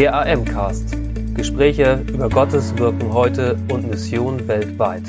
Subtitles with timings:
[0.00, 0.96] Der AM-Cast.
[1.34, 5.02] Gespräche über Gottes Wirken heute und Mission weltweit.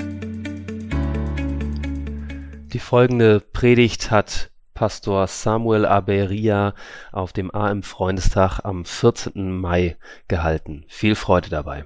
[2.73, 6.73] Die folgende Predigt hat Pastor Samuel Aberia
[7.13, 9.57] auf dem AM-Freundestag am 14.
[9.57, 9.95] Mai
[10.27, 10.83] gehalten.
[10.89, 11.85] Viel Freude dabei.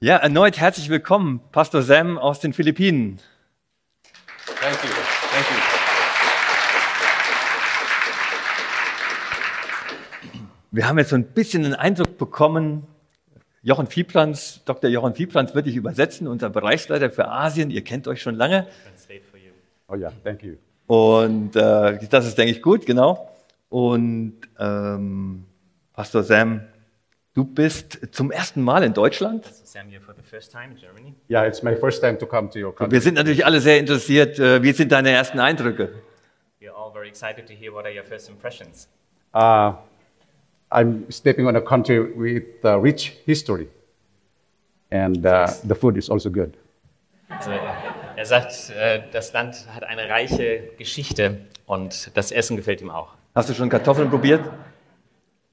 [0.00, 3.20] Ja, erneut herzlich willkommen, Pastor Sam aus den Philippinen.
[4.46, 4.88] Thank you.
[5.30, 5.75] Thank you.
[10.70, 12.86] Wir haben jetzt so ein bisschen einen Eindruck bekommen.
[13.62, 14.90] Jochen Vieplanz, Dr.
[14.90, 17.70] Jochen Vieplanz wird dich übersetzen, unser Bereichsleiter für Asien.
[17.70, 18.66] Ihr kennt euch schon lange.
[19.88, 20.56] Oh yeah, thank you.
[20.86, 23.30] Und äh, das ist, denke ich, gut, genau.
[23.68, 25.44] Und ähm,
[25.92, 26.62] Pastor Sam,
[27.34, 29.44] du bist zum ersten Mal in Deutschland.
[29.46, 31.14] Sam here for the first time in Germany.
[31.28, 32.92] Yeah, it's my first time to come to your country.
[32.92, 34.38] wir sind natürlich alle sehr interessiert.
[34.38, 35.92] Äh, wie sind deine ersten Eindrücke?
[36.60, 38.88] We're all very excited to hear what are your first impressions.
[39.34, 39.74] Uh,
[40.70, 43.68] I'm stepping on a country with uh, rich history,
[44.90, 46.54] and uh, the food is also good.
[47.28, 47.50] Also,
[48.16, 53.14] er sagt, äh, das Land hat eine reiche Geschichte und das Essen gefällt ihm auch.
[53.34, 54.40] Hast du schon Kartoffeln probiert?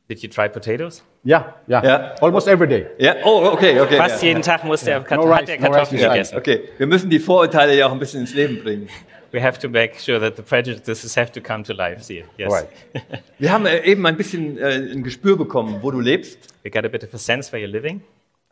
[0.09, 1.03] Did you try potatoes?
[1.25, 2.15] Yeah, yeah, Yeah.
[2.21, 2.87] almost every day.
[2.97, 3.97] Ja, oh, okay, okay.
[3.97, 4.29] Fast ja.
[4.29, 6.37] jeden Tag muss der, Kat- No rice, hat der no Kartoffeln rice gegessen.
[6.37, 8.89] Okay, wir müssen die Vorurteile ja auch ein bisschen ins Leben bringen.
[9.33, 12.03] We have to make sure that the prejudices have to come to life.
[12.03, 12.51] See, yes.
[12.51, 12.69] Right.
[13.39, 16.53] Wir haben äh, eben ein bisschen äh, ein Gespür bekommen, wo du lebst.
[16.63, 18.01] We got a bit of a sense where you're living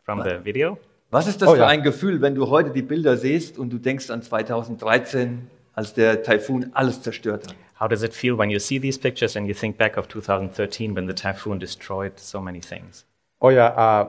[0.04, 0.78] from the video.
[1.12, 1.66] Was ist das Oh für ja.
[1.68, 6.24] ein Gefühl, wenn du heute die Bilder siehst und du denkst an 2013, als der
[6.24, 7.54] Taifun alles zerstört hat?
[7.78, 10.96] How does it feel when you see these pictures and you think back of 2013
[10.96, 13.04] when the typhoon destroyed so many things?
[13.40, 14.08] Oh yeah, uh,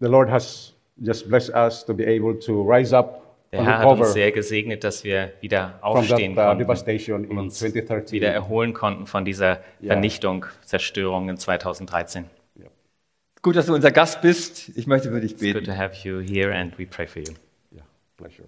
[0.00, 3.21] the Lord has just blessed us to be able to rise up
[3.52, 7.58] Der Herr hat uns sehr gesegnet, dass wir wieder that aufstehen uh, konnten und uns
[7.58, 8.16] 2013.
[8.16, 9.60] wieder erholen konnten von dieser.
[9.84, 12.24] Vernichtung, Zerstörung in 2013.
[13.42, 14.70] Gut, dass du unser Gast bist.
[14.76, 15.66] Ich möchte für dich It's good beten.
[15.66, 17.34] to have you here and we pray for you.
[17.74, 17.82] Yeah,
[18.16, 18.46] pleasure.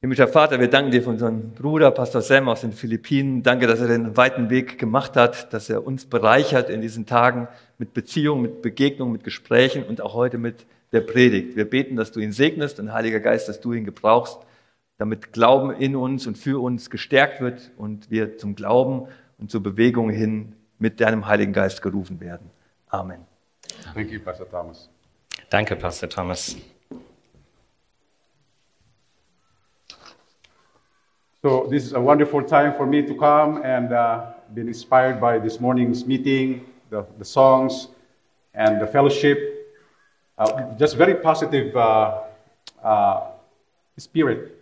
[0.00, 3.42] Himmlischer Vater, wir danken dir für unseren Bruder, Pastor Sam aus den Philippinen.
[3.42, 7.48] Danke, dass er den weiten Weg gemacht hat, dass er uns bereichert in diesen Tagen
[7.78, 11.56] mit Beziehungen, mit Begegnungen, mit Gesprächen und auch heute mit der Predigt.
[11.56, 14.38] Wir beten, dass du ihn segnest und Heiliger Geist, dass du ihn gebrauchst,
[14.98, 19.06] damit Glauben in uns und für uns gestärkt wird und wir zum Glauben
[19.38, 22.50] und zur Bewegung hin mit deinem Heiligen Geist gerufen werden.
[22.88, 23.20] Amen.
[23.94, 24.88] Thank you, Pastor Thomas.
[25.48, 26.56] Danke, Pastor Thomas.
[31.42, 35.38] So this is a wonderful time for me to come and uh, been inspired by
[35.38, 37.88] this morning's meeting, the, the songs,
[38.52, 39.59] and the fellowship.
[40.40, 42.22] Uh, just very positive uh,
[42.82, 43.20] uh,
[43.98, 44.56] spirit.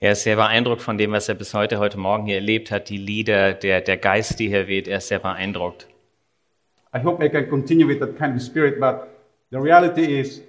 [0.00, 2.88] Er ist sehr beeindruckt von dem, was er bis heute, heute Morgen hier erlebt hat.
[2.88, 5.86] Die Lieder, der, der Geist, die hier weht, er ist sehr beeindruckt.
[6.94, 9.08] I hope I can continue with that kind of spirit, but
[9.50, 10.40] the reality is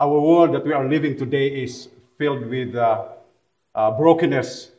[0.00, 3.04] our world that we are living today is filled with uh,
[3.74, 4.72] uh, brokenness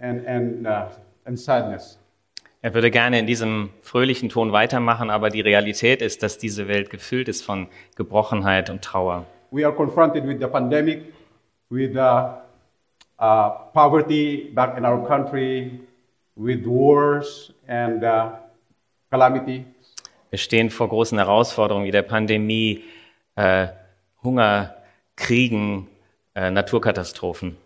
[0.00, 0.88] and, and, uh,
[1.24, 1.96] and sadness.
[2.64, 6.90] Er würde gerne in diesem fröhlichen Ton weitermachen, aber die Realität ist, dass diese Welt
[6.90, 9.26] gefüllt ist von Gebrochenheit und Trauer.
[9.50, 11.12] We are confronted with the pandemic,
[11.70, 12.34] with uh,
[13.20, 15.80] uh, poverty back in our country,
[16.36, 18.30] with wars and uh,
[19.10, 19.64] calamity.
[20.30, 22.84] Wir stehen vor großen Herausforderungen wie der Pandemie,
[23.34, 23.66] äh,
[24.22, 24.76] Hunger,
[25.16, 25.88] Kriegen,
[26.36, 27.56] äh, Naturkatastrophen.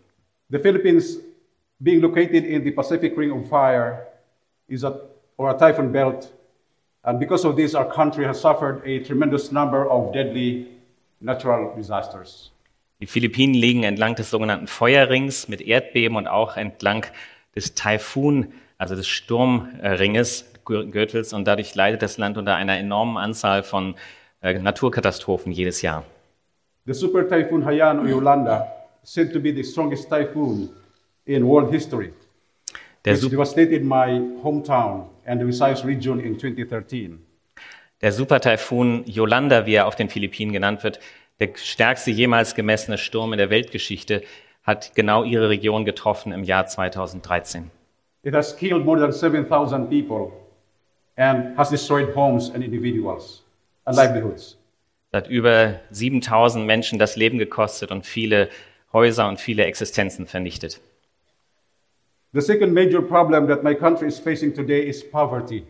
[0.49, 1.19] The Philippines,
[1.79, 4.07] being located in the Pacific Ring of Fire,
[4.67, 4.99] is a,
[5.37, 6.31] or a typhoon belt,
[7.03, 10.67] and because of this, our country has suffered a tremendous number of deadly
[11.21, 12.51] natural disasters.
[12.99, 17.05] Die Philippinen liegen entlang des sogenannten Feuerrings mit Erdbeben und auch entlang
[17.55, 23.63] des Taifun, also des Sturmringes, Gürtels, und dadurch leidet das Land unter einer enormen Anzahl
[23.63, 23.95] von
[24.41, 26.03] äh, Naturkatastrophen jedes Jahr.
[26.85, 28.67] The super typhoon Haiyan or Yolanda,
[29.03, 30.69] said to be the strongest typhoon
[31.25, 32.11] in world history,
[33.07, 37.19] Der, Su devastated my hometown and the Visayas region in 2013.
[38.01, 40.99] der Supertaifun Yolanda, wie er auf den Philippinen genannt wird,
[41.39, 44.23] der stärkste jemals gemessene Sturm in der Weltgeschichte,
[44.63, 47.71] hat genau ihre Region getroffen im Jahr 2013.
[48.23, 50.33] It has killed more than 7,000 people
[51.15, 53.43] and has destroyed homes and individuals
[53.85, 54.57] and livelihoods.
[55.11, 58.49] Es hat über 7000 Menschen das Leben gekostet und viele
[58.91, 60.81] Häuser und viele Existenzen vernichtet.
[62.33, 65.63] The second major problem that my country is facing today is poverty.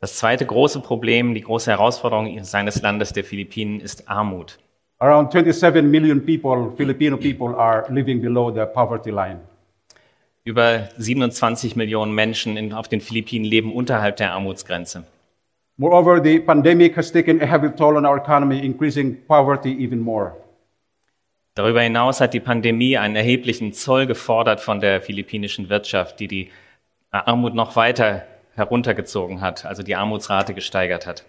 [0.00, 4.58] Das zweite große Problem, die große Herausforderung seines Landes, der Philippinen, ist Armut.
[4.98, 9.40] Around 27 million people, Filipino people, are living below the poverty line.
[10.44, 15.04] Über 27 Millionen Menschen in, auf den Philippinen leben unterhalb der Armutsgrenze.
[15.76, 20.32] Moreover, the pandemic has taken a heavy toll on our economy, increasing poverty even more.
[21.54, 26.50] Darüber hinaus hat die Pandemie einen erheblichen Zoll gefordert von der philippinischen Wirtschaft, die die
[27.10, 31.24] Armut noch weiter heruntergezogen hat, also die Armutsrate gesteigert hat.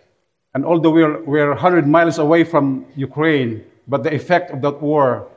[0.54, 5.28] And although we're, we're 100 miles away from Ukraine, but the effect of that war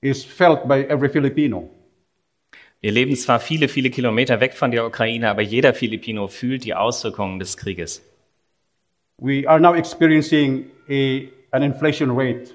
[0.00, 1.68] is felt by every Filipino.
[2.80, 6.74] Wir leben zwar viele, viele Kilometer weg von der Ukraine, aber jeder Filipino fühlt die
[6.74, 8.02] Auswirkungen des Krieges.
[9.18, 12.54] We are now experiencing a, an inflation rate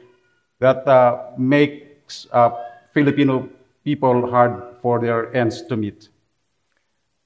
[0.59, 2.51] that uh, makes uh,
[2.93, 3.49] Filipino
[3.83, 6.09] people hard for their ends to meet.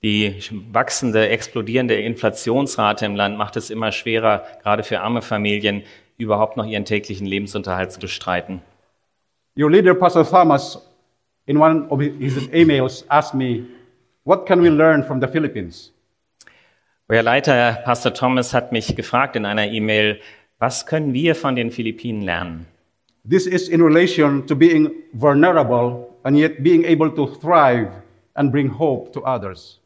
[0.02, 0.42] Die
[0.72, 5.84] wachsende, explodierende Inflationsrate im Land macht es immer schwerer, gerade für arme Familien,
[6.18, 8.62] überhaupt noch ihren täglichen Lebensunterhalt zu bestreiten.
[9.58, 10.80] Your leader, Pastor Thomas,
[11.48, 13.66] in one of his emails asked me,
[14.24, 15.92] What can we learn from the Philippines?
[17.10, 20.22] Euer Leiter, Pastor Thomas, hat mich gefragt in einer E-Mail,
[20.60, 22.68] was können wir von den Philippinen lernen?
[23.27, 27.92] This is in relation to being vulnerable and yet being able to thrive
[28.36, 29.80] and bring hope to others.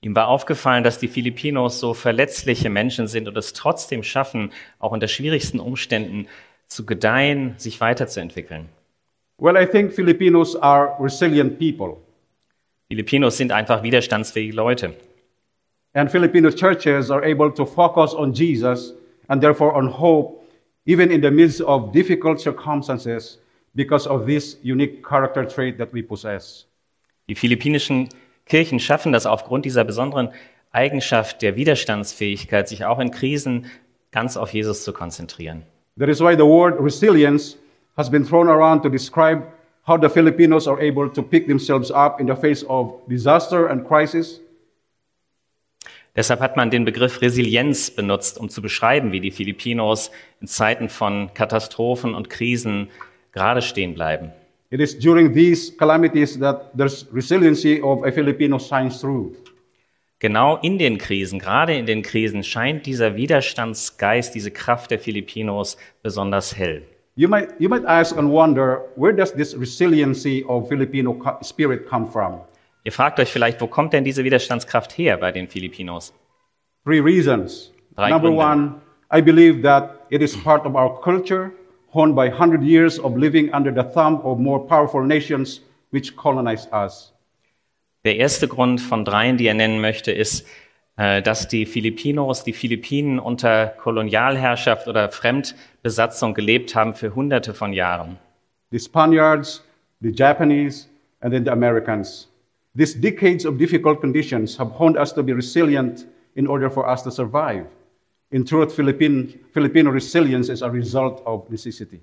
[0.00, 4.92] Ihm war aufgefallen, dass die Filipinos so verletzliche Menschen sind und es trotzdem schaffen, auch
[4.92, 6.26] unter schwierigsten Umständen
[6.66, 8.68] zu gedeihen, sich weiterzuentwickeln.
[9.38, 11.96] Well, I think Filipinos are resilient people.
[12.88, 14.94] Filipinos sind einfach widerstandsfähige Leute.
[15.94, 18.92] And Filipino churches are able to focus on Jesus
[19.28, 20.43] and therefore on hope,
[20.86, 23.38] even in the midst of difficult circumstances,
[23.74, 26.66] because of this unique character trait that we possess.
[27.28, 28.08] Die philippinischen
[28.46, 30.30] Kirchen schaffen das aufgrund dieser besonderen
[30.70, 33.66] Eigenschaft der Widerstandsfähigkeit, sich auch in Krisen
[34.10, 35.62] ganz auf Jesus zu konzentrieren.
[35.98, 37.56] That is why the word resilience
[37.96, 39.42] has been thrown around to describe
[39.86, 43.86] how the Filipinos are able to pick themselves up in the face of disaster and
[43.86, 44.40] crisis.
[46.16, 50.88] Deshalb hat man den Begriff Resilienz benutzt, um zu beschreiben, wie die Filipinos in Zeiten
[50.88, 52.88] von Katastrophen und Krisen
[53.32, 54.32] gerade stehen bleiben.
[54.70, 59.32] It is during these calamities that there's resiliency of a Filipino shines through.
[60.20, 65.76] Genau in den Krisen, gerade in den Krisen, scheint dieser Widerstandsgeist, diese Kraft der Filipinos
[66.02, 66.82] besonders hell.
[67.16, 72.06] You might, you might ask and wonder, where does this resiliency of Filipino spirit come
[72.10, 72.40] from?
[72.84, 76.12] Ihr fragt euch vielleicht, wo kommt denn diese Widerstandskraft her bei den Filipinos?
[76.84, 77.72] Three reasons.
[77.96, 78.44] Drei Number Gründe.
[78.44, 78.74] one,
[79.10, 81.50] I believe that it is part of our culture,
[81.94, 86.70] honed by 100 years of living under the thumb of more powerful nations which colonized
[86.72, 87.12] us.
[88.04, 90.46] Der erste Grund von dreien, die er nennen möchte, ist,
[90.96, 97.72] äh, dass die Filipinos, die Philippinen unter Kolonialherrschaft oder Fremdbesatzung gelebt haben für hunderte von
[97.72, 98.18] Jahren.
[98.70, 99.64] The Spaniards,
[100.02, 100.86] the Japanese,
[101.20, 102.28] and then the Americans.
[102.76, 107.02] These decades of difficult conditions have honed us to be resilient in order for us
[107.04, 107.66] to survive.
[108.30, 112.00] In truth, Philippine, Filipino resilience is a result of necessity.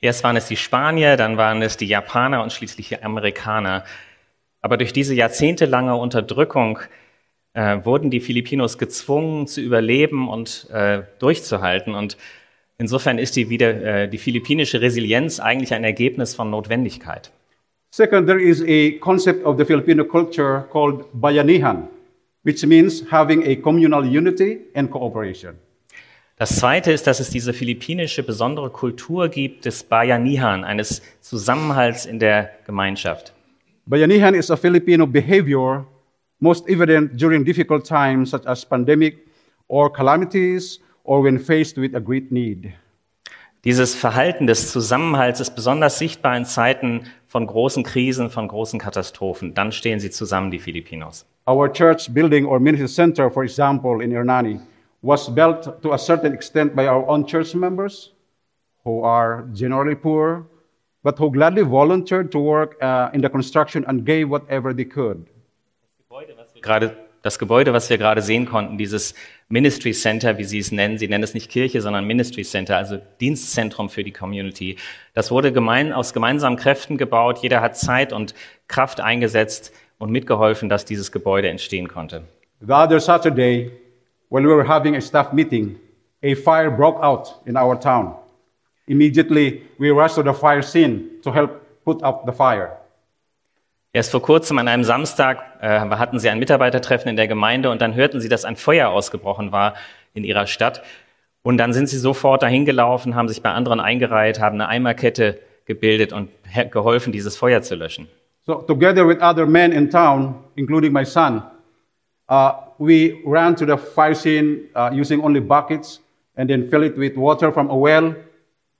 [0.00, 3.84] Erst waren es die Spanier, dann waren es die Japaner und schließlich die Amerikaner.
[4.60, 6.78] Aber durch diese jahrzehntelange Unterdrückung
[7.54, 11.94] äh, wurden die Filipinos gezwungen zu überleben und äh, durchzuhalten.
[11.94, 12.16] Und
[12.78, 17.32] insofern ist die, wieder, äh, die philippinische Resilienz eigentlich ein Ergebnis von Notwendigkeit.
[17.94, 21.88] Second, there is a concept of the Filipino culture called bayanihan,
[22.42, 25.58] which means having a communal unity and cooperation.
[26.38, 32.18] Das Zweite ist, dass es diese philippinische besondere Kultur gibt des Bayanihan, eines Zusammenhalts in
[32.18, 33.34] der Gemeinschaft.
[33.84, 35.84] Bayanihan is a Filipino behavior
[36.40, 39.18] most evident during difficult times such as pandemic
[39.68, 42.72] or calamities or when faced with a great need.
[43.64, 49.54] Dieses Verhalten des Zusammenhalts ist besonders sichtbar in Zeiten von großen Krisen, von großen Katastrophen.
[49.54, 51.24] Dann stehen sie zusammen, die Filipinos.
[51.46, 54.58] Our church building or ministry center, for example, in Hernani,
[55.00, 58.12] was built to a certain extent by our own church members
[58.84, 60.44] who are generally poor,
[61.04, 65.24] but who gladly volunteered to work uh, in the construction and gave whatever they could.
[66.60, 69.14] Gerade das Gebäude, was wir gerade sehen konnten, dieses
[69.52, 72.96] Ministry Center, wie Sie es nennen, Sie nennen es nicht Kirche, sondern Ministry Center, also
[73.20, 74.76] Dienstzentrum für die Community.
[75.12, 77.40] Das wurde gemein, aus gemeinsamen Kräften gebaut.
[77.42, 78.34] Jeder hat Zeit und
[78.66, 82.22] Kraft eingesetzt und mitgeholfen, dass dieses Gebäude entstehen konnte.
[82.60, 83.70] The other Saturday,
[84.30, 85.78] when we were having a staff meeting,
[86.22, 88.14] a fire broke out in our town.
[88.86, 92.70] Immediately, we rushed to the fire scene to help put out the fire.
[93.94, 97.82] Erst vor kurzem an einem Samstag äh, hatten sie ein Mitarbeitertreffen in der Gemeinde und
[97.82, 99.74] dann hörten sie, dass ein Feuer ausgebrochen war
[100.14, 100.82] in ihrer Stadt.
[101.42, 105.40] Und dann sind sie sofort dahin gelaufen, haben sich bei anderen eingereiht, haben eine Eimerkette
[105.66, 106.30] gebildet und
[106.70, 108.08] geholfen, dieses Feuer zu löschen.
[108.44, 111.42] So, together with other men in town, including my son,
[112.30, 116.00] uh, we ran to the fire scene uh, using only buckets
[116.36, 118.14] and then fill it with water from a well,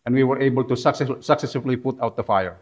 [0.05, 2.57] and we were able to success- successfully put out the fire.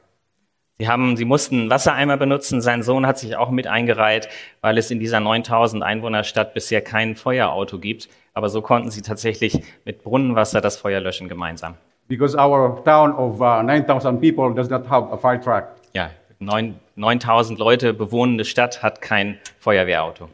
[0.81, 2.63] Sie, haben, sie mussten Wassereimer benutzen.
[2.63, 4.31] Sein Sohn hat sich auch mit eingereiht,
[4.63, 8.09] weil es in dieser 9000 Einwohnerstadt bisher kein Feuerauto gibt.
[8.33, 11.75] Aber so konnten sie tatsächlich mit Brunnenwasser das Feuer löschen gemeinsam.
[12.09, 15.65] Because our town of uh, 9,000 people does not have a fire truck.
[15.93, 16.11] Ja,
[16.41, 20.31] neun- 9000 Leute bewohnende Stadt hat kein Feuerwehrauto.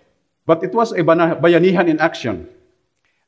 [0.47, 2.47] But it was a bayanihan in action.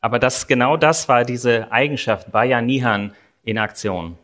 [0.01, 4.17] Aber das, genau das war diese Eigenschaft, Bayanihan in Aktion.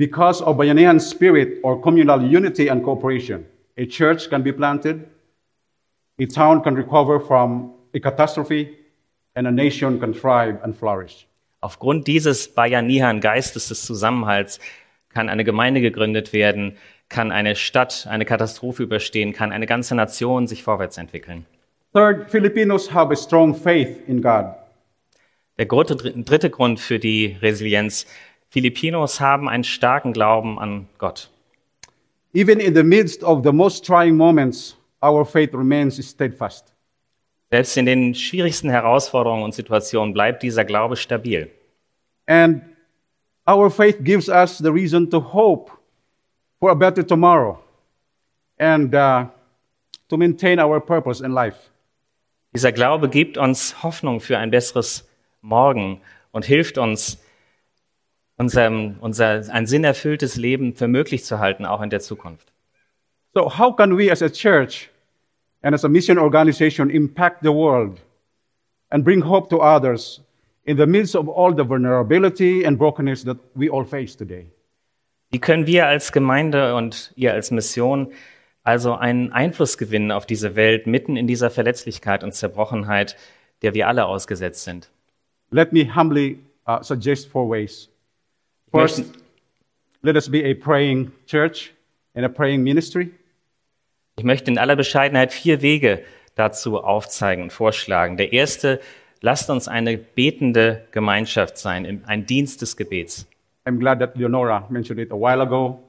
[0.00, 3.44] Because of Bayanihan spirit or communal unity and cooperation,
[3.76, 5.06] a church can be planted,
[6.18, 8.78] a town can recover from a catastrophe,
[9.36, 11.26] and a nation can thrive and flourish.
[11.60, 14.58] Aufgrund dieses Bayanihan Geistes des Zusammenhalts
[15.10, 16.78] kann eine Gemeinde gegründet werden,
[17.10, 21.44] kann eine Stadt eine Katastrophe überstehen, kann eine ganze Nation sich vorwärts entwickeln.
[21.92, 24.46] Third, Filipinos have a strong faith in God.
[25.58, 28.06] Der dritte, dritte Grund für die Resilienz.
[28.50, 31.30] Filipinos haben einen starken Glauben an Gott.
[32.34, 36.72] Even in the midst of the most trying moments, our faith remains steadfast.
[37.50, 41.50] Selbst in den schwierigsten Herausforderungen und Situationen bleibt dieser Glaube stabil.
[42.26, 42.62] And
[43.48, 45.72] our faith gives us the reason to hope
[46.58, 47.58] for a better tomorrow
[48.58, 49.26] and uh,
[50.08, 51.70] to maintain our purpose in life.
[52.52, 55.08] Dieser Glaube gibt uns Hoffnung für ein besseres
[55.40, 56.00] Morgen
[56.32, 57.18] und hilft uns,
[58.40, 62.50] unserem, unser, ein sinnerfülltes Leben für möglich zu halten, auch in der Zukunft.
[63.34, 64.88] So, how can we as a church
[65.60, 68.00] and as a mission organization impact the world
[68.88, 70.22] and bring hope to others
[70.64, 74.46] in the midst of all the vulnerability and brokenness that we all face today?
[75.30, 78.10] Wie können wir als Gemeinde und ihr als Mission
[78.64, 83.16] also einen Einfluss gewinnen auf diese Welt mitten in dieser Verletzlichkeit und Zerbrochenheit,
[83.60, 84.90] der wir alle ausgesetzt sind?
[85.50, 87.89] Let me humbly uh, suggest four ways.
[88.72, 89.04] First,
[90.02, 91.72] let us be a praying church
[92.14, 93.12] and a praying ministry.
[94.20, 96.02] ich möchte in aller Bescheidenheit vier Wege
[96.34, 98.18] dazu aufzeigen und vorschlagen.
[98.18, 98.78] Der erste,
[99.22, 103.26] lasst uns eine betende Gemeinschaft sein, ein Dienst des Gebets.
[103.66, 105.80] I'm glad that Leonora mentioned it a while ago.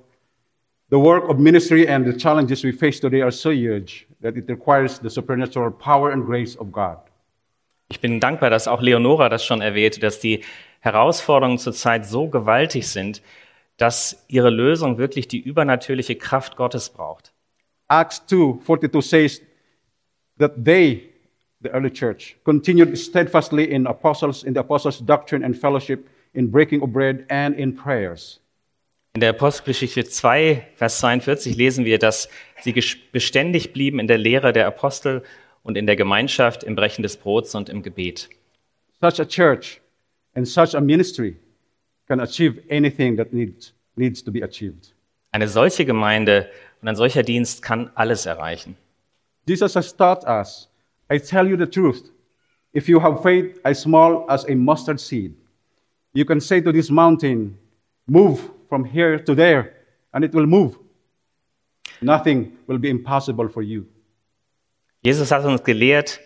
[0.92, 4.48] The work of ministry and the challenges we face today are so huge that it
[4.50, 7.00] requires the supernatural power and grace of God.
[7.90, 10.42] Ich bin dankbar, dass auch Leonora das schon erwähnte, dass die
[10.82, 13.22] Herausforderungen zurzeit so gewaltig sind,
[13.78, 17.34] dass ihre Lösung wirklich die übernatürliche Kraft Gottes braucht.
[17.88, 19.42] Acts 2:42 says
[20.38, 21.10] that they,
[21.62, 26.82] the early church, continued steadfastly in apostles in the apostles' doctrine and fellowship, in breaking
[26.82, 28.40] of bread and in prayers.
[29.14, 32.30] In der Apostelgeschichte 2, Vers 42 lesen wir, dass
[32.62, 32.74] sie
[33.12, 35.22] beständig blieben in der Lehre der Apostel
[35.64, 38.30] und in der Gemeinschaft, im Brechen des Brots und im Gebet.
[39.02, 39.81] Such a church
[40.36, 41.38] and such a ministry
[42.08, 44.94] can achieve anything that needs, needs to be achieved.
[45.32, 46.50] Eine solche Gemeinde
[46.82, 48.76] und ein solcher Dienst kann alles erreichen.
[49.48, 50.68] Jesus has taught us,
[51.10, 52.12] I tell you the truth,
[52.74, 55.36] if you have faith as small as a mustard seed,
[56.14, 57.58] you can say to this mountain,
[58.08, 59.74] Move from here to there,
[60.14, 60.78] and it will move.
[62.02, 63.86] Nothing will be impossible for you.
[65.04, 66.20] Jesus hat uns gelehrt,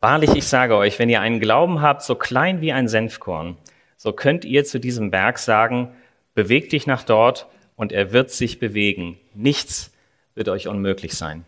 [0.00, 3.56] wahrlich, ich sage euch, wenn ihr einen Glauben habt, so klein wie ein Senfkorn,
[3.96, 5.92] so könnt ihr zu diesem Berg sagen,
[6.34, 9.18] beweg dich nach dort und er wird sich bewegen.
[9.34, 9.92] Nichts
[10.34, 11.44] wird euch unmöglich sein.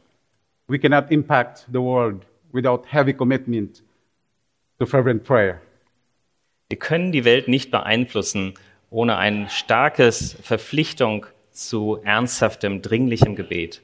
[0.66, 3.82] We cannot impact the world without heavy commitment
[4.78, 5.60] to fervent prayer.
[6.68, 8.54] Wir können die Welt nicht beeinflussen
[8.90, 13.82] ohne eine starkes Verpflichtung zu ernsthaftem, dringlichem Gebet.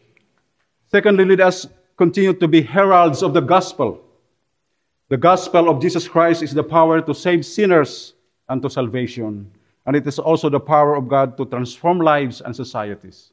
[0.90, 4.00] Secondly, let us continue to be heralds of the gospel.
[5.08, 8.14] The gospel of Jesus Christ is the power to save sinners
[8.48, 9.52] unto salvation,
[9.84, 13.32] and it is also the power of God to transform lives and societies.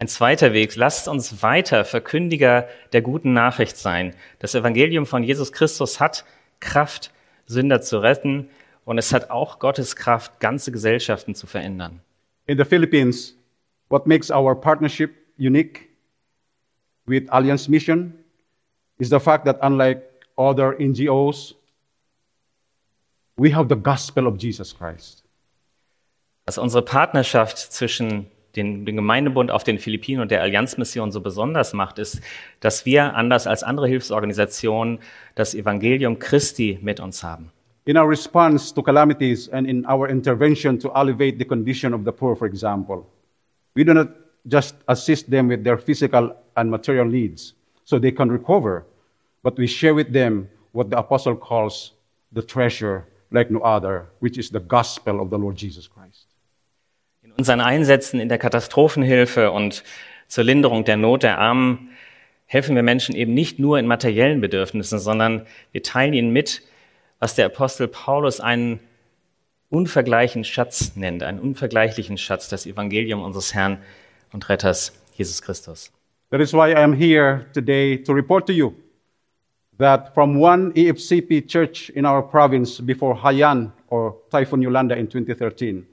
[0.00, 4.14] Ein zweiter Weg, lasst uns weiter Verkündiger der guten Nachricht sein.
[4.40, 6.24] Das Evangelium von Jesus Christus hat
[6.58, 7.12] Kraft,
[7.46, 8.48] Sünder zu retten
[8.84, 12.00] und es hat auch Gottes Kraft, ganze Gesellschaften zu verändern.
[12.46, 13.36] In the Philippines,
[13.88, 15.90] what makes our partnership unique
[17.06, 18.14] with Alliance Mission
[18.98, 20.09] is the fact that unlike
[20.40, 21.54] other NGOs,
[23.36, 25.22] we have the gospel of Jesus Christ.
[26.46, 31.72] Was unsere Partnerschaft zwischen den, dem Gemeindebund auf den Philippinen und der Allianzmission so besonders
[31.72, 32.20] macht, ist,
[32.60, 34.98] dass wir, anders als andere Hilfsorganisationen,
[35.34, 37.52] das Evangelium Christi mit uns haben.
[37.84, 42.12] In our response to calamities and in our intervention to alleviate the condition of the
[42.12, 43.06] poor, for example,
[43.74, 44.08] we do not
[44.44, 47.54] just assist them with their physical and material needs
[47.84, 48.84] so they can recover,
[49.42, 51.92] but we share with them what the apostle calls
[52.32, 56.26] the treasure like no other, which is the gospel of the Lord Jesus Christ.
[57.22, 59.84] In unseren Einsätzen in der Katastrophenhilfe und
[60.26, 61.90] zur Linderung der Not der Armen
[62.46, 66.62] helfen wir Menschen eben nicht nur in materiellen Bedürfnissen, sondern wir teilen ihnen mit,
[67.20, 68.80] was der Apostel Paulus einen
[69.68, 73.78] unvergleichlichen Schatz nennt, einen unvergleichlichen Schatz, das Evangelium unseres Herrn
[74.32, 75.92] und Retters Jesus Christus.
[76.30, 78.74] That is why I am here today to report to you
[79.80, 85.86] that from one EFCP church in our province before Haiyan or Typhoon Yolanda in 2013,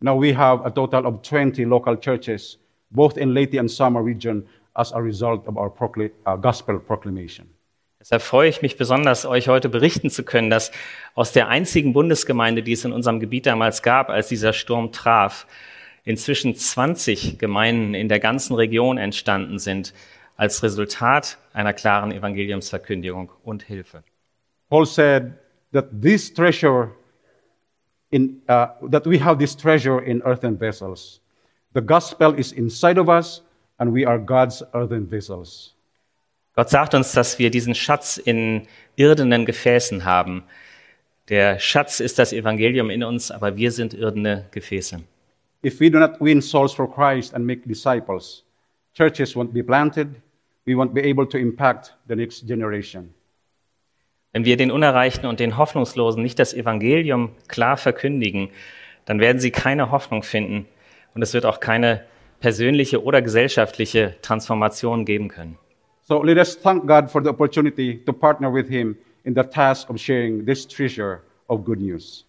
[0.00, 2.58] now we have a total of 20 local churches,
[2.90, 7.46] both in Leyte and Samar region, as a result of our procl- uh, gospel proclamation.
[8.00, 10.70] Deshalb freue ich mich besonders, euch heute berichten zu können, dass
[11.14, 15.46] aus der einzigen Bundesgemeinde, die es in unserem Gebiet damals gab, als dieser Sturm traf,
[16.04, 19.94] inzwischen 20 Gemeinden in der ganzen Region entstanden sind,
[20.38, 24.04] als Resultat einer klaren Evangeliumsverkündigung und Hilfe.
[24.70, 25.32] Paul said
[25.72, 26.92] that this treasure
[28.10, 31.20] in, uh, that we have this treasure in earthen vessels.
[31.74, 33.42] The gospel is inside of us,
[33.78, 35.74] and we are God's earthen vessels.
[36.54, 38.66] Gott sagt uns, dass wir diesen Schatz in
[38.96, 40.44] irdenen Gefäßen haben.
[41.28, 45.02] Der Schatz ist das Evangelium in uns, aber wir sind irdene Gefäße.
[45.64, 48.44] If we do not win souls for Christ and make disciples,
[48.94, 50.08] churches won't be planted,
[50.68, 53.14] we won't be able to impact the next generation.
[54.32, 58.50] Wenn wir den Unerreichten und den Hoffnungslosen nicht das Evangelium klar verkündigen,
[59.06, 60.66] dann werden sie keine Hoffnung finden
[61.14, 62.04] und es wird auch keine
[62.40, 65.56] persönliche oder gesellschaftliche Transformation geben können.
[66.02, 69.88] So let us thank God for the opportunity to partner with Him in the task
[69.90, 72.26] of sharing this treasure of good news.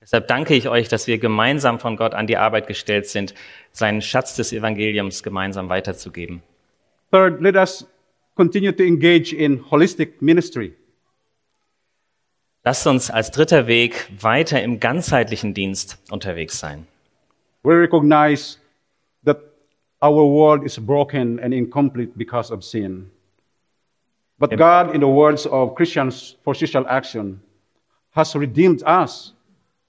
[0.00, 3.34] Deshalb danke ich euch, dass wir gemeinsam von Gott an die Arbeit gestellt sind,
[3.70, 6.42] seinen Schatz des Evangeliums gemeinsam weiterzugeben.
[7.10, 7.84] Third, let us
[8.36, 10.74] continue to engage in holistic ministry.
[12.64, 16.86] Lasst uns als dritter Weg weiter im ganzheitlichen Dienst unterwegs sein.
[17.62, 18.58] We recognize
[19.24, 19.38] that
[20.00, 23.10] our world is broken and incomplete because of sin.
[24.38, 27.40] But God, in the words of Christians for Social Action,
[28.12, 29.34] has redeemed us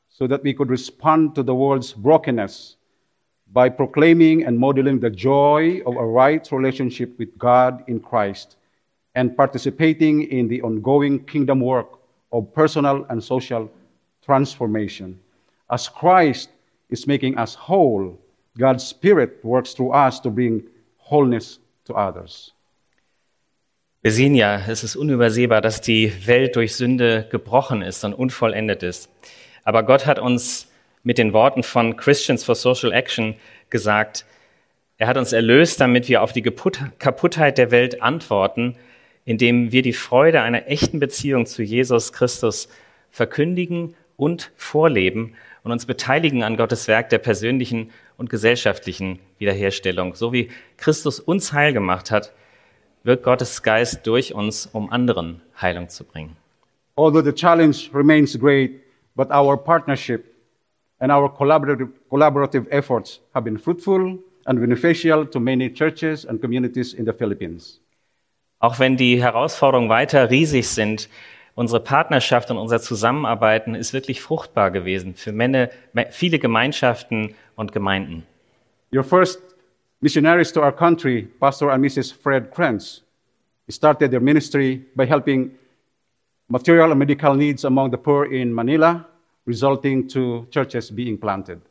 [0.09, 2.75] so that we could respond to the world's brokenness
[3.53, 8.55] by proclaiming and modeling the joy of a right relationship with God in Christ
[9.15, 11.99] and participating in the ongoing kingdom work
[12.31, 13.69] of personal and social
[14.25, 15.19] transformation.
[15.69, 16.49] As Christ
[16.89, 18.17] is making us whole,
[18.57, 20.63] God's Spirit works through us to bring
[20.97, 22.53] wholeness to others.
[24.03, 28.81] Wir sehen ja, es ist unübersehbar, dass die Welt durch Sünde gebrochen ist und unvollendet
[28.81, 29.09] ist.
[29.63, 30.70] Aber Gott hat uns
[31.03, 33.35] mit den Worten von Christians for Social Action
[33.69, 34.25] gesagt,
[34.97, 38.75] er hat uns erlöst, damit wir auf die Kaputtheit der Welt antworten,
[39.25, 42.69] indem wir die Freude einer echten Beziehung zu Jesus Christus
[43.09, 45.33] verkündigen und vorleben
[45.63, 50.15] und uns beteiligen an Gottes Werk der persönlichen und gesellschaftlichen Wiederherstellung.
[50.15, 52.33] So wie Christus uns heil gemacht hat,
[53.03, 56.35] wirkt Gottes Geist durch uns, um anderen Heilung zu bringen.
[56.95, 58.81] Although the challenge remains great,
[59.15, 60.30] but our partnership
[61.01, 66.93] and our collaborative, collaborative efforts have been fruitful and beneficial to many churches and communities
[66.93, 67.79] in the Philippines.
[68.59, 71.09] Auch wenn die Herausforderungen weiter riesig sind,
[71.55, 75.69] unsere Partnerschaft und unser Zusammenarbeiten ist wirklich fruchtbar gewesen für Männer,
[76.11, 78.23] viele Gemeinschaften und Gemeinden.
[78.93, 79.41] Your first
[80.01, 82.11] missionaries to our country, Pastor and Mrs.
[82.11, 83.01] Fred Krenz,
[83.67, 85.51] started their ministry by helping
[86.47, 89.07] material and medical needs among the poor in Manila,
[89.45, 91.61] resulting to churches being planted.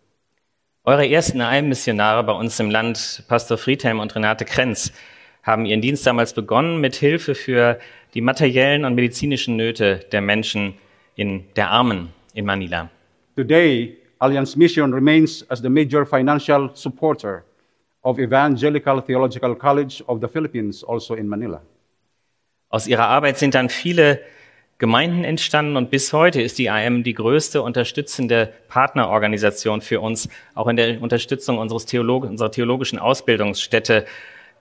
[0.84, 4.92] Eure ersten Heimmissionare bei uns im Land, Pastor Friedhelm und Renate Krenz,
[5.42, 7.78] haben ihren Dienst damals begonnen mit Hilfe für
[8.14, 10.74] die materiellen und medizinischen Nöte der Menschen
[11.16, 12.90] in der Armen in Manila.
[13.36, 17.44] Today, Alliance Mission remains as the major financial supporter
[18.02, 21.60] of Evangelical Theological College of the Philippines, also in Manila.
[22.70, 24.20] Aus ihrer Arbeit sind dann viele
[24.80, 30.68] Gemeinden entstanden und bis heute ist die IM die größte unterstützende Partnerorganisation für uns, auch
[30.68, 34.06] in der Unterstützung unseres Theolog unserer theologischen Ausbildungsstätte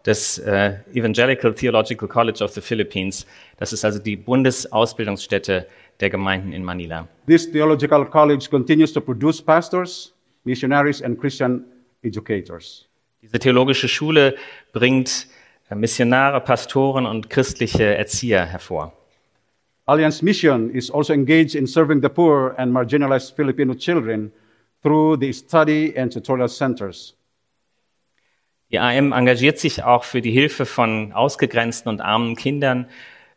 [0.06, 3.26] des äh, Evangelical Theological College of the Philippines.
[3.56, 5.68] Das ist also die Bundesausbildungsstätte
[6.02, 7.08] der Gemeinden in Manila.
[7.26, 11.64] This theological college continues to produce pastors, missionaries, and Christian
[12.04, 12.90] educators.
[13.22, 14.36] Diese theologische Schule
[14.74, 15.28] bringt
[15.70, 18.99] äh, Missionare, Pastoren und christliche Erzieher hervor.
[19.90, 24.32] Alliance Mission is also engaged in serving the poor and marginalized Filipino children
[24.84, 27.16] through the study and tutorial centers.
[28.72, 32.86] Die AM engagiert sich auch für die Hilfe von ausgegrenzten und armen Kindern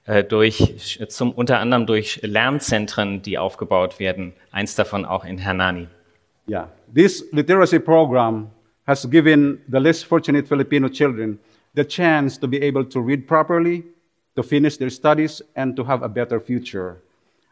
[0.05, 4.35] äh, durch, zum, unter anderem durch Lernzentren, die aufgebaut werden.
[4.51, 5.89] Eins davon auch in Hernani.
[6.47, 6.69] Yeah.
[6.95, 8.51] This literacy program
[8.87, 11.39] has given the less fortunate Filipino children
[11.75, 13.85] the chance to be able to read properly,
[14.35, 17.03] to finish their studies, and to have a better future.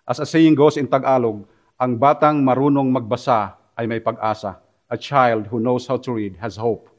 [0.06, 1.44] As a saying goes in Tagalog,
[1.78, 4.60] ang batang marunong magbasa ay may pag-asa.
[4.90, 6.90] A child who knows how to read has hope.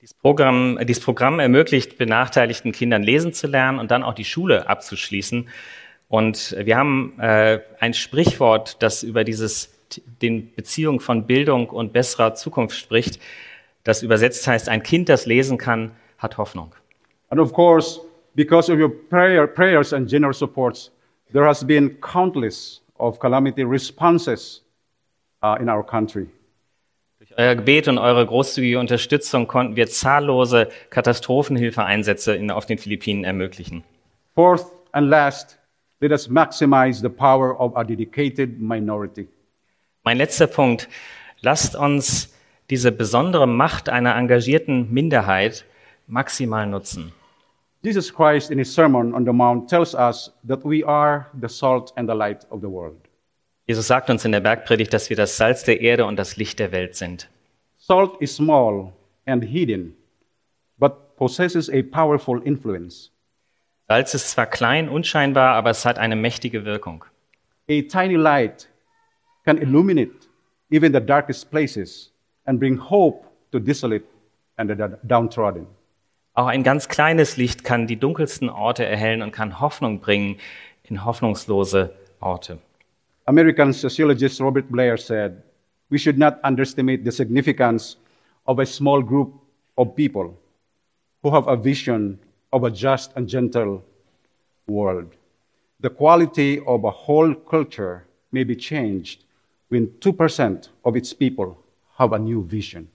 [0.00, 4.68] Dieses Programm, dieses Programm ermöglicht benachteiligten Kindern lesen zu lernen und dann auch die Schule
[4.68, 5.48] abzuschließen.
[6.08, 9.74] Und wir haben äh, ein Sprichwort, das über dieses
[10.22, 13.20] den Beziehung von Bildung und besserer Zukunft spricht,
[13.84, 16.74] das übersetzt heißt, ein Kind, das lesen kann, hat Hoffnung.
[17.30, 18.00] And of course,
[18.38, 20.90] because of your prayer, prayers and generous supports,
[21.32, 24.62] there has been countless of calamity responses
[25.42, 26.28] uh, in our country.
[27.18, 33.24] Durch euer Gebet und eure großzügige Unterstützung konnten wir zahllose Katastrophenhilfeeinsätze in, auf den Philippinen
[33.24, 33.82] ermöglichen.
[34.36, 35.58] Fourth and last,
[36.00, 39.26] let us maximize the power of a dedicated minority.
[40.04, 40.88] Mein letzter Punkt.
[41.40, 42.36] Lasst uns
[42.70, 45.64] diese besondere Macht einer engagierten Minderheit
[46.06, 47.12] maximal nutzen.
[47.88, 51.90] Jesus Christ in his Sermon on the Mount tells us that we are the salt
[51.96, 53.00] and the light of the world.
[53.66, 56.58] Jesus sagt uns in der Bergpredigt, dass wir das Salz der Erde und das Licht
[56.58, 57.30] der Welt sind.
[57.78, 58.92] Salt is small
[59.26, 59.96] and hidden,
[60.78, 63.10] but possesses a powerful influence.
[63.88, 67.06] Salz ist zwar klein, unscheinbar, aber es hat eine mächtige Wirkung.
[67.70, 68.68] A tiny light
[69.46, 70.28] can illuminate
[70.70, 72.10] even the darkest places
[72.46, 74.04] and bring hope to desolate
[74.58, 75.66] and the downtrodden.
[76.38, 80.36] Auch ein ganz kleines Licht kann die dunkelsten Orte erhellen und kann Hoffnung bringen
[80.84, 82.60] in hoffnungslose Orte.
[83.24, 85.42] American sociologist Robert Blair said,
[85.90, 87.96] We should not underestimate the significance
[88.46, 89.32] of a small group
[89.76, 90.38] of people
[91.24, 92.20] who have a vision
[92.52, 93.82] of a just and gentle
[94.68, 95.16] world.
[95.80, 99.24] The quality of a whole culture may be changed
[99.70, 101.58] when 2% of its people
[101.96, 102.86] have a new vision.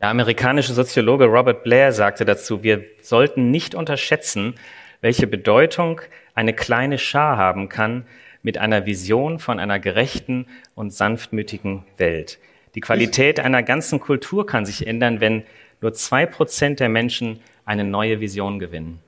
[0.00, 4.54] Der amerikanische Soziologe Robert Blair sagte dazu, wir sollten nicht unterschätzen,
[5.00, 6.00] welche Bedeutung
[6.34, 8.06] eine kleine Schar haben kann
[8.42, 12.38] mit einer Vision von einer gerechten und sanftmütigen Welt.
[12.76, 15.42] Die Qualität einer ganzen Kultur kann sich ändern, wenn
[15.80, 19.00] nur zwei Prozent der Menschen eine neue Vision gewinnen.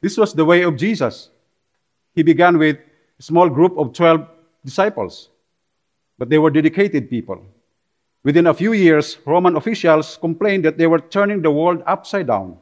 [0.00, 1.32] This was the way of Jesus.
[2.14, 2.76] He began with
[3.18, 4.28] a small group of 12
[4.62, 5.28] disciples,
[6.18, 7.40] but they were dedicated people.
[8.26, 12.58] Within a few years, Roman officials complained that they were turning the world upside down.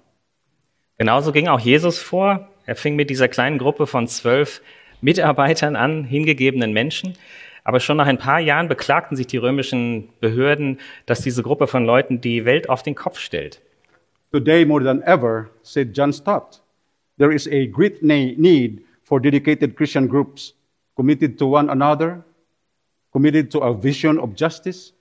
[0.98, 2.46] Genauso ging auch Jesus vor.
[2.66, 4.60] Er fing mit dieser kleinen Gruppe von zwölf
[5.00, 7.14] Mitarbeitern an, hingegebenen Menschen.
[7.64, 11.86] Aber schon nach ein paar Jahren beklagten sich die römischen Behörden, dass diese Gruppe von
[11.86, 13.62] Leuten die Welt auf den Kopf stellt.
[14.32, 16.60] Today, more than ever, said John Stott,
[17.16, 20.52] there is a great need for dedicated Christian groups
[20.94, 22.22] committed to one another,
[23.12, 24.92] committed to a vision of justice,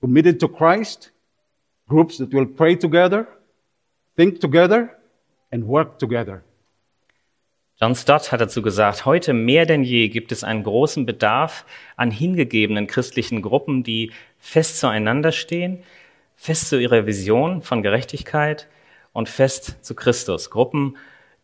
[0.00, 1.10] committed to Christ,
[1.88, 3.26] groups that will pray together,
[4.16, 4.96] think together,
[5.52, 6.42] and work together.
[7.80, 11.64] John Stott hat dazu gesagt, heute mehr denn je gibt es einen großen Bedarf
[11.96, 15.82] an hingegebenen christlichen Gruppen, die fest zueinander stehen,
[16.36, 18.68] fest zu ihrer Vision von Gerechtigkeit
[19.12, 20.50] und fest zu Christus.
[20.50, 20.98] Gruppen,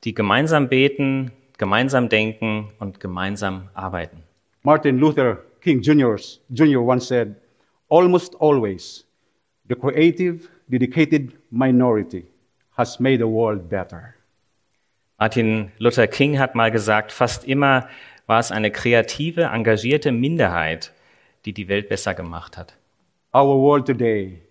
[0.05, 4.23] die gemeinsam beten, gemeinsam denken und gemeinsam arbeiten.
[4.63, 6.19] Martin Luther King Jr.
[6.51, 6.83] Jr.
[6.83, 7.35] once said,
[7.89, 9.05] almost always,
[9.69, 12.27] the creative, dedicated minority
[12.77, 14.15] has made the world better.
[15.19, 17.89] Martin Luther King hat mal gesagt, fast immer
[18.27, 20.93] war es eine kreative, engagierte Minderheit,
[21.45, 22.77] die die Welt besser gemacht hat.
[23.35, 24.43] Our world today,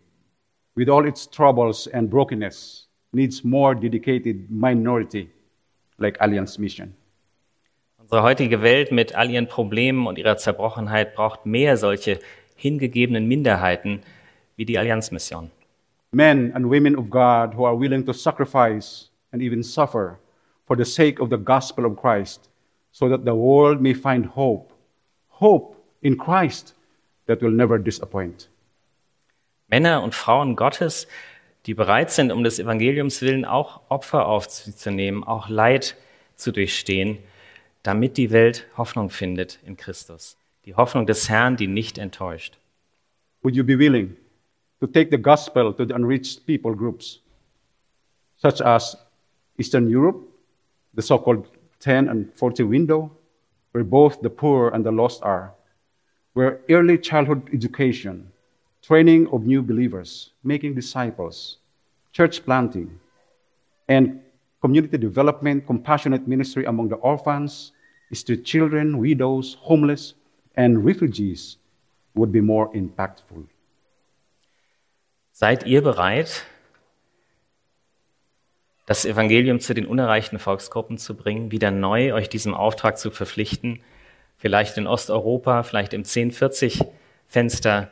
[0.76, 5.30] with all its troubles and brokenness, needs more dedicated minority
[5.98, 6.96] like Alliance Mission.
[7.98, 12.20] Unsere heutige Welt mit all ihren Problemen und ihrer Zerbrochenheit braucht mehr solche
[12.56, 14.02] hingegebenen Minderheiten
[14.56, 15.52] wie die Allianzmission.
[16.12, 20.18] Men and women of God who are willing to sacrifice and even suffer
[20.66, 22.50] for the sake of the gospel of Christ,
[22.92, 24.72] so that the world may find hope.
[25.28, 26.74] Hope in Christ
[27.28, 28.50] that will never disappoint.
[29.68, 31.08] Männer und Frauen Gottes,
[31.66, 35.96] die bereit sind, um des Evangeliums willen auch Opfer aufzunehmen, auch Leid
[36.36, 37.18] zu durchstehen,
[37.84, 40.38] damit die Welt Hoffnung findet in Christus.
[40.66, 42.58] Die Hoffnung des Herrn, die nicht enttäuscht.
[43.44, 44.16] Would you be willing
[44.80, 47.20] to take the gospel to the unreached people groups,
[48.38, 48.98] such as
[49.60, 50.18] Eastern Europe,
[50.96, 51.48] the so called
[51.82, 53.12] 10 and 40 window,
[53.74, 55.54] where both the poor and the lost are,
[56.34, 58.32] where early childhood education,
[58.82, 61.58] training of new believers, making disciples,
[62.12, 63.00] church planting,
[63.88, 64.20] and
[64.62, 67.72] community development, compassionate ministry among the orphans,
[68.14, 70.16] street children, widows, homeless,
[70.56, 71.58] and refugees
[72.14, 73.46] would be more impactful.
[75.32, 76.46] Seid ihr bereit,
[78.86, 83.82] das Evangelium zu den unerreichten Volksgruppen zu bringen, wieder neu euch diesem Auftrag zu verpflichten,
[84.38, 87.92] vielleicht in Osteuropa, vielleicht im 1040-Fenster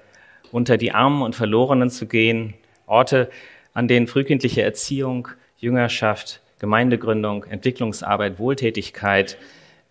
[0.52, 2.54] unter die Armen und Verlorenen zu gehen,
[2.86, 3.30] Orte,
[3.74, 9.38] an denen frühkindliche Erziehung, Jüngerschaft, Gemeindegründung, Entwicklungsarbeit, Wohltätigkeit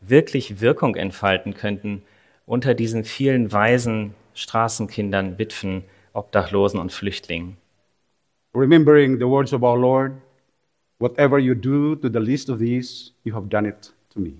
[0.01, 2.03] wirklich Wirkung entfalten könnten
[2.47, 7.57] unter diesen vielen Waisen, Straßenkindern, Witwen, Obdachlosen und Flüchtlingen.
[8.55, 10.13] Remembering the words of our Lord,
[10.99, 14.35] whatever you do to the least of these, you have done it to me.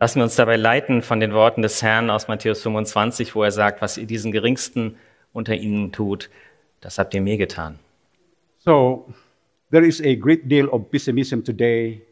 [0.00, 3.52] Lassen wir uns dabei leiten von den Worten des Herrn aus Matthäus 25, wo er
[3.52, 4.96] sagt, was ihr diesen Geringsten
[5.32, 6.30] unter ihnen tut,
[6.80, 7.78] das habt ihr mir getan.
[8.58, 9.08] So,
[9.70, 12.02] there is a great deal of pessimism today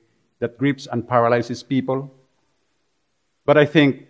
[0.41, 2.11] that grips and paralyzes people.
[3.45, 4.07] But I think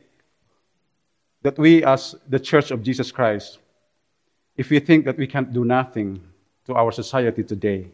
[1.43, 3.59] that we, as the Church of Jesus Christ,
[4.57, 6.21] if we think that we can't do nothing
[6.67, 7.87] to our society today,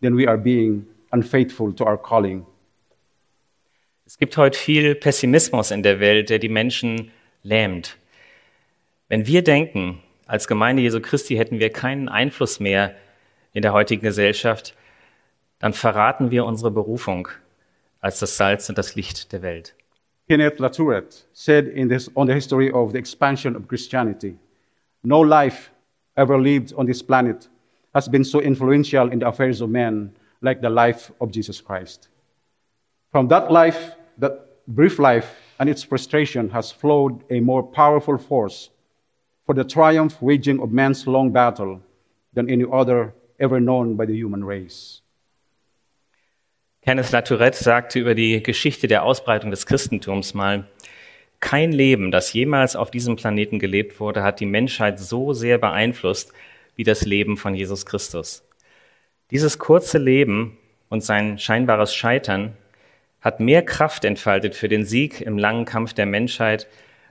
[0.00, 2.46] then we are being unfaithful to our calling.
[4.04, 7.10] Es gibt heute viel Pessimismus in der Welt, der die Menschen
[7.42, 7.96] lähmt.
[9.08, 12.94] Wenn wir denken, als Gemeinde Jesu Christi hätten wir keinen Einfluss mehr
[13.52, 14.74] in der heutigen Gesellschaft,
[15.58, 17.28] dann verraten wir unsere Berufung
[18.00, 19.74] als das Salz und das Licht der Welt.
[20.28, 24.38] Kenneth Latourette said in this, on the history of the expansion of Christianity
[25.04, 25.70] No life
[26.16, 27.48] ever lived on this planet
[27.94, 32.08] has been so influential in the affairs of men like the life of Jesus Christ.
[33.10, 38.70] From that life, that brief life, and its frustration has flowed a more powerful force
[39.44, 41.80] for the triumph waging of man's long battle
[42.32, 45.01] than any other ever known by the human race.
[46.84, 50.66] Kenneth Latourette sagte über die Geschichte der Ausbreitung des Christentums mal,
[51.38, 56.32] kein Leben, das jemals auf diesem Planeten gelebt wurde, hat die Menschheit so sehr beeinflusst
[56.74, 58.44] wie das Leben von Jesus Christus.
[59.30, 62.56] Dieses kurze Leben und sein scheinbares Scheitern
[63.20, 66.66] hat mehr Kraft entfaltet für den Sieg im langen Kampf der Menschheit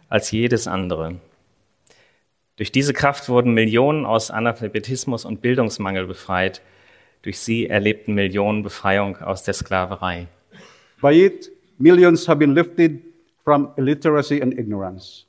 [0.10, 1.16] als jedes andere.
[2.58, 6.62] Durch diese Kraft wurden Millionen aus Analphabetismus und Bildungsmangel befreit
[7.22, 10.28] durch sie erlebten Millionen Befreiung aus der Sklaverei.
[11.02, 13.02] By it, millions have been lifted
[13.44, 15.26] from illiteracy and ignorance.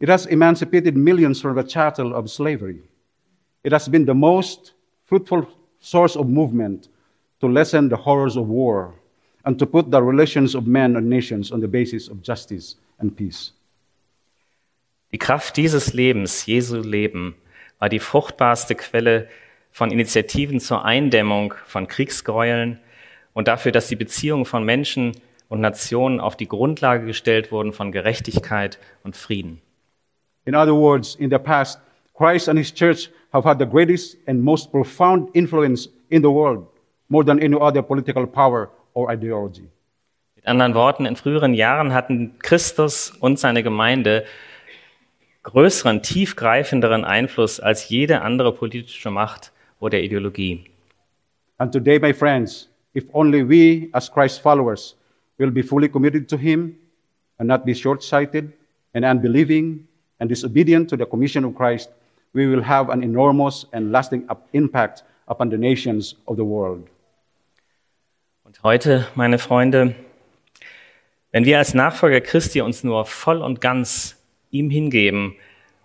[0.00, 2.82] It has emancipated millions from the chattel of slavery.
[3.62, 5.46] It has been the most fruitful
[5.80, 6.88] source of movement
[7.40, 8.94] to lessen the horrors of war
[9.44, 13.16] and to put the relations of men and nations on the basis of justice and
[13.16, 13.52] peace.
[15.12, 17.36] Die Kraft dieses Lebens, Jesu Leben,
[17.78, 19.28] war die fruchtbarste Quelle
[19.76, 22.78] von Initiativen zur Eindämmung von Kriegsgräueln
[23.34, 25.12] und dafür, dass die Beziehungen von Menschen
[25.50, 29.60] und Nationen auf die Grundlage gestellt wurden von Gerechtigkeit und Frieden.
[30.46, 31.78] In other words, in the past,
[32.16, 36.66] Christ and his church have had the greatest and most profound influence in the world,
[37.08, 39.68] more than any other political power or ideology.
[40.36, 44.24] Mit anderen Worten, in früheren Jahren hatten Christus und seine Gemeinde
[45.42, 49.52] größeren, tiefgreifenderen Einfluss als jede andere politische Macht
[49.86, 50.64] oder Ideologie.
[51.58, 54.96] And today, my friends, if only we, as Christ followers,
[55.38, 56.76] will be fully committed to Him
[57.38, 58.52] and not be short sighted
[58.94, 59.86] and unbelieving
[60.20, 61.90] and disobedient to the commission of Christ,
[62.32, 66.86] we will have an enormous and lasting impact upon the nations of the world.
[68.44, 69.94] Und heute, meine Freunde,
[71.32, 74.16] wenn wir als Nachfolger Christi uns nur voll und ganz
[74.50, 75.34] ihm hingeben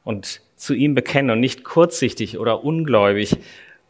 [0.04, 3.36] und zu ihm bekennen und nicht kurzsichtig oder ungläubig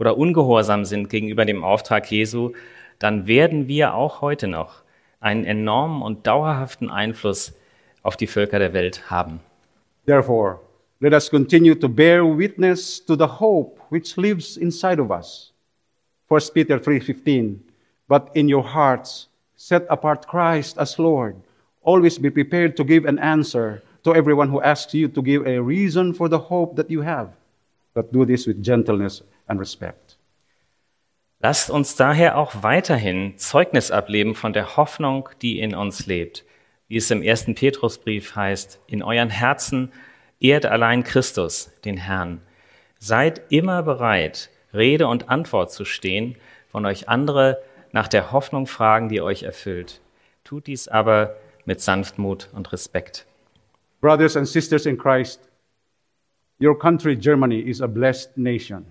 [0.01, 2.53] oder ungehorsam sind gegenüber dem Auftrag Jesu,
[2.97, 4.81] dann werden wir auch heute noch
[5.19, 7.53] einen enormen und dauerhaften Einfluss
[8.01, 9.41] auf die Völker der Welt haben.
[10.07, 10.59] Therefore,
[11.01, 15.53] let us continue to bear witness to the hope which lives inside of us.
[16.29, 17.59] 1 Peter 3:15
[18.07, 21.35] But in your hearts set apart Christ as Lord.
[21.83, 25.61] Always be prepared to give an answer to everyone who asks you to give a
[25.61, 27.27] reason for the hope that you have.
[27.93, 30.17] But do this with gentleness and respect.
[31.39, 36.45] Lasst uns daher auch weiterhin Zeugnis ableben von der Hoffnung, die in uns lebt.
[36.87, 39.91] Wie es im ersten Petrusbrief heißt, in euren Herzen
[40.39, 42.41] ehrt allein Christus, den Herrn.
[42.99, 46.35] Seid immer bereit, Rede und Antwort zu stehen,
[46.67, 49.99] von euch andere nach der Hoffnung fragen, die euch erfüllt.
[50.43, 53.25] Tut dies aber mit Sanftmut und Respekt.
[53.99, 55.49] Brothers and sisters in Christ,
[56.61, 58.85] your country, Germany, is a blessed nation.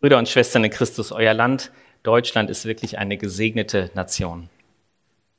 [0.00, 1.72] Brüder und Schwestern in Christus, euer Land
[2.04, 4.48] Deutschland ist wirklich eine gesegnete Nation.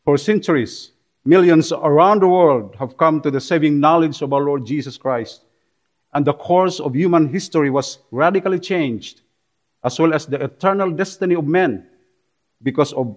[0.03, 0.93] For centuries,
[1.23, 5.45] millions around the world have come to the saving knowledge of our Lord Jesus Christ,
[6.11, 9.21] and the course of human history was radically changed,
[9.81, 11.87] as well as the eternal destiny of men,
[12.61, 13.15] because of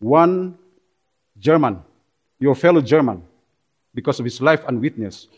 [0.00, 0.58] one
[1.38, 1.82] German,
[2.40, 3.22] your fellow German,
[3.94, 5.28] because of his life and witness,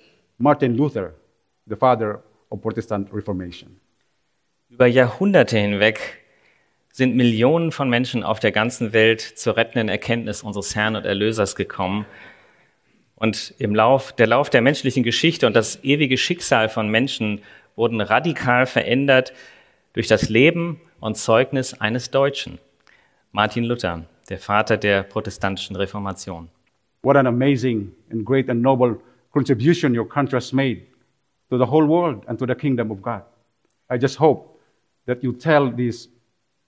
[0.40, 1.14] Martin Luther,
[1.68, 2.18] the father
[2.50, 3.78] of Protestant Reformation.
[4.70, 6.20] Über Jahrhunderte hinweg
[6.92, 11.56] sind Millionen von Menschen auf der ganzen Welt zur rettenden Erkenntnis unseres Herrn und Erlösers
[11.56, 12.06] gekommen.
[13.16, 17.40] Und im Lauf, der Lauf der menschlichen Geschichte und das ewige Schicksal von Menschen
[17.74, 19.33] wurden radikal verändert
[19.92, 22.61] durch das Leben und Zeugnis eines Deutschen,
[23.33, 26.48] Martin Luther, der Vater der protestantischen Reformation.
[27.02, 29.00] What an amazing and great and noble
[29.33, 30.83] contribution your country has made
[31.50, 33.22] to the whole world and to the kingdom of God.
[33.90, 34.49] I just hope
[35.10, 36.08] that you tell this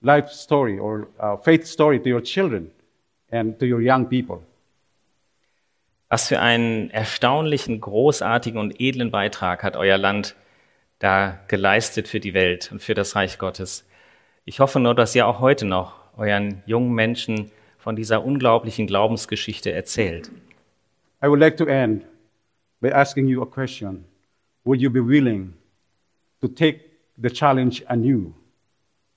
[0.01, 2.69] life story or uh, faith story to your children
[3.31, 4.43] and to your young people.
[6.09, 10.35] Was für einen erstaunlichen, großartigen und edlen Beitrag hat euer Land
[10.99, 13.85] da geleistet für die Welt und für das Reich Gottes.
[14.45, 19.71] Ich hoffe nur, dass ihr auch heute noch euren jungen Menschen von dieser unglaublichen Glaubensgeschichte
[19.71, 20.29] erzählt.
[21.23, 22.05] I would like to end
[22.81, 24.05] by asking you a question.
[24.65, 25.53] Would you be willing
[26.41, 28.33] to take the challenge anew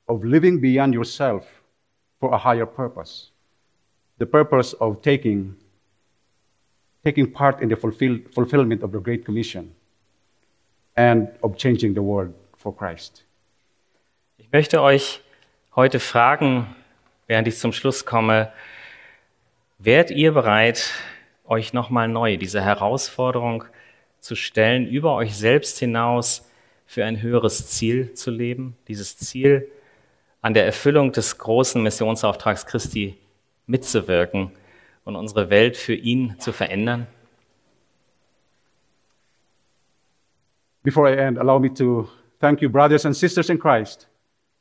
[0.09, 1.45] of living beyond yourself
[2.21, 3.31] for a higher purpose?
[4.19, 5.57] The purpose of taking,
[7.05, 9.73] taking part in the fulfill, fulfillment of the Great Commission
[10.97, 13.25] and of changing the world for Christ.
[14.39, 15.21] Ich möchte euch
[15.75, 16.67] heute fragen,
[17.27, 18.53] während ich zum Schluss komme,
[19.79, 20.93] wärt ihr bereit,
[21.45, 23.65] euch nochmal neu diese Herausforderung
[24.19, 26.46] zu stellen, über euch selbst hinaus
[26.87, 29.71] für ein höheres Ziel zu leben, dieses Ziel
[30.41, 33.19] an der Erfüllung des großen Missionsauftrags Christi
[33.67, 34.53] mitzuwirken
[35.05, 37.07] und unsere Welt für ihn zu verändern?
[40.85, 44.07] Before I end, allow me to thank you, brothers and sisters in Christ,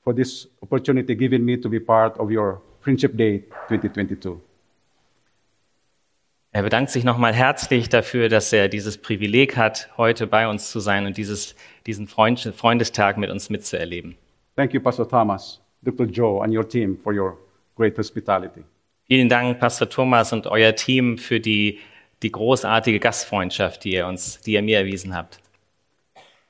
[0.03, 4.41] for this opportunity given me to be part of your Friendship Day 2022.
[6.55, 10.79] Er bedankt sich nochmal herzlich dafür, dass er dieses Privileg hat, heute bei uns zu
[10.79, 11.53] sein und dieses,
[11.85, 14.15] diesen Freund, Freundestag mit uns mitzuerleben.
[14.55, 16.05] Thank you, Pastor Thomas, Dr.
[16.05, 17.37] Joe, and your team for your
[17.75, 18.63] great hospitality.
[19.03, 21.79] Vielen Dank, Pastor Thomas und euer Team für die,
[22.23, 25.41] die großartige Gastfreundschaft, die ihr uns, die ihr mir erwiesen habt.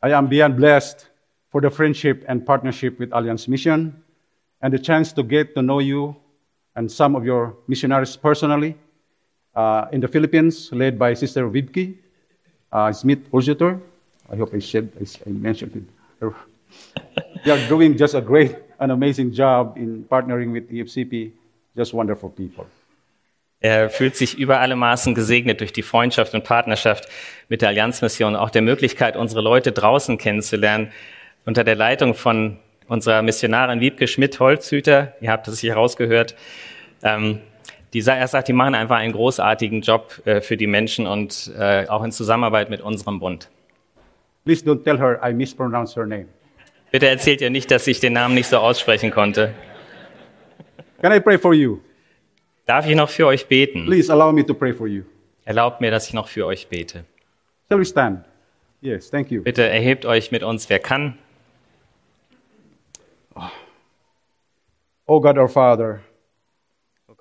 [0.05, 1.09] I am beyond blessed
[1.49, 4.03] for the friendship and partnership with Alliance Mission
[4.59, 6.15] and the chance to get to know you
[6.75, 8.75] and some of your missionaries personally
[9.55, 11.95] uh, in the Philippines, led by Sister Vibke
[12.71, 13.79] uh, Smith Uljutor.
[14.31, 16.33] I hope I said I, I mentioned it.
[17.45, 21.31] they are doing just a great and amazing job in partnering with EFCP.
[21.75, 22.65] Just wonderful people.
[23.61, 27.07] Er fühlt sich über alle Maßen gesegnet durch die Freundschaft und Partnerschaft
[27.49, 30.91] mit der Allianzmission, auch der Möglichkeit, unsere Leute draußen kennenzulernen,
[31.45, 35.15] unter der Leitung von unserer Missionarin Wiebke Schmidt-Holzhüter.
[35.19, 36.35] Ihr habt es hier rausgehört.
[37.01, 37.41] Ähm,
[37.95, 41.87] die, er sagt, die machen einfach einen großartigen Job äh, für die Menschen und äh,
[41.87, 43.49] auch in Zusammenarbeit mit unserem Bund.
[44.43, 46.25] Please don't tell her I mispronounced her name.
[46.91, 49.53] Bitte erzählt ihr nicht, dass ich den Namen nicht so aussprechen konnte.
[51.01, 51.79] Can I pray for you?
[52.65, 53.85] Darf ich noch für euch beten?
[53.85, 55.03] Please allow me to pray for you.
[55.45, 57.05] Erlaubt mir, dass ich noch für euch bete.
[57.69, 58.25] Shall we stand?
[58.81, 59.41] Yes, thank you.
[59.41, 61.17] Bitte erhebt euch mit uns, wer kann.
[65.07, 66.01] Oh God, our Father,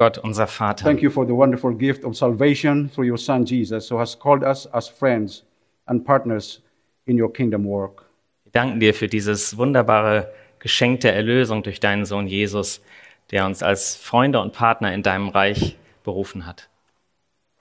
[0.04, 0.84] Gott, unser Vater.
[0.84, 4.42] thank you for the wonderful gift of salvation through your Son Jesus, who has called
[4.42, 5.44] us as friends
[5.86, 6.60] and partners
[7.06, 8.04] in your kingdom work.
[8.44, 12.82] Wir danken dir für dieses wunderbare Geschenk der Erlösung durch deinen Sohn Jesus,
[13.30, 16.68] der uns als Freunde und Partner in deinem Reich berufen hat.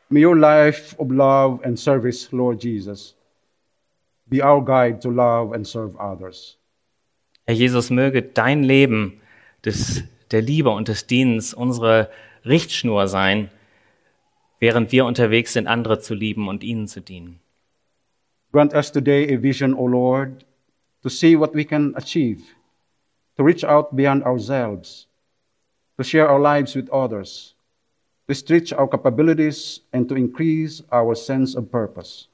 [0.10, 3.16] May your life of love and service, Lord Jesus,
[4.26, 6.58] be our guide to love and serve others.
[7.48, 9.22] Herr Jesus, möge dein Leben
[9.64, 12.10] des, der Liebe und des Dienens unsere
[12.46, 13.50] Richtschnur sein,
[14.60, 17.40] während wir unterwegs sind, andere zu lieben und ihnen zu dienen.
[18.52, 20.46] Grant us today a vision, O Lord,
[21.02, 22.44] to see what we can achieve,
[23.36, 25.08] to reach out beyond ourselves,
[25.98, 27.56] to share our lives with others,
[28.28, 32.28] to stretch our capabilities, and to increase our sense of purpose.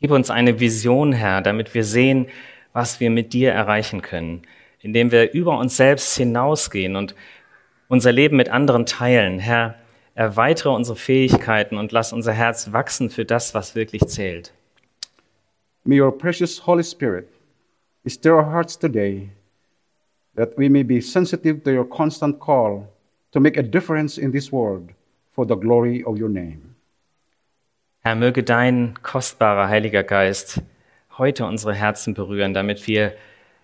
[0.00, 2.28] Gib uns eine Vision, Herr, damit wir sehen,
[2.72, 4.42] was wir mit dir erreichen können,
[4.78, 7.14] indem wir über uns selbst hinausgehen und
[7.90, 9.40] unser Leben mit anderen teilen.
[9.40, 9.74] Herr,
[10.14, 14.52] erweitere unsere Fähigkeiten und lass unser Herz wachsen für das, was wirklich zählt.
[15.84, 17.28] May your precious Holy Spirit
[18.06, 19.30] stir our hearts today
[20.36, 22.86] that we may be sensitive to your constant call
[23.32, 24.90] to make a difference in this world
[25.32, 26.76] for the glory of your name.
[28.02, 30.62] Herr, möge dein kostbarer Heiliger Geist
[31.18, 33.14] heute unsere Herzen berühren, damit wir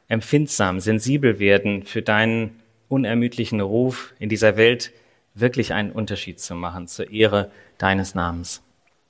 [0.09, 4.93] empfindsam, sensibel werden für deinen unermüdlichen Ruf in dieser Welt,
[5.35, 8.63] wirklich einen Unterschied zu machen zur Ehre deines Namens.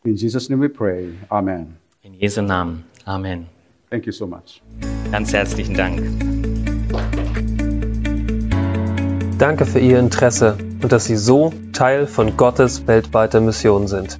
[0.05, 1.09] In Jesus' name we pray.
[1.29, 1.77] Amen.
[2.03, 2.85] In Jesu Namen.
[3.05, 3.47] Amen.
[3.91, 4.63] Thank you so much.
[5.11, 6.03] Ganz herzlichen Dank.
[9.39, 14.19] Danke für Ihr Interesse und dass Sie so Teil von Gottes weltweiter Mission sind.